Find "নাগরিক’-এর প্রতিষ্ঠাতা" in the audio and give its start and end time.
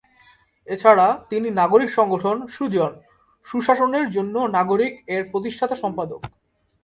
4.57-5.75